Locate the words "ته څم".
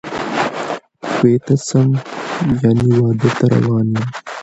1.45-1.89